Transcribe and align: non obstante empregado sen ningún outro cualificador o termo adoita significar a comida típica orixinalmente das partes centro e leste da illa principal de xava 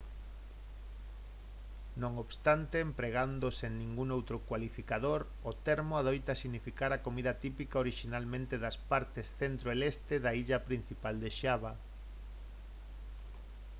non 2.01 2.13
obstante 2.25 2.75
empregado 2.87 3.47
sen 3.59 3.73
ningún 3.81 4.07
outro 4.17 4.37
cualificador 4.49 5.21
o 5.49 5.51
termo 5.67 5.93
adoita 5.97 6.39
significar 6.43 6.91
a 6.93 7.01
comida 7.05 7.33
típica 7.43 7.81
orixinalmente 7.85 8.55
das 8.63 8.77
partes 8.91 9.27
centro 9.39 9.67
e 9.73 9.75
leste 9.81 10.15
da 10.25 10.31
illa 10.41 10.65
principal 10.69 11.15
de 11.23 11.29
xava 11.39 11.73